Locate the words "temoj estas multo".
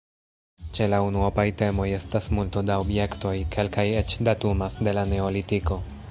1.61-2.63